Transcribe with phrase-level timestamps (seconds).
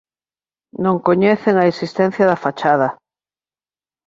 [0.83, 2.89] Non coñecen a existencia da fachada.